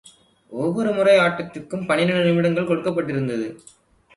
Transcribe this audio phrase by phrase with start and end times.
[0.51, 3.47] ஒவ்வொரு முறை ஆட்டத்திற்கும் பனிரண்டு நிமிடங்கள் கொடுக்கப்பட்டிருந்தது.